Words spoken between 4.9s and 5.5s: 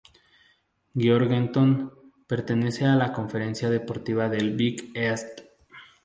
East.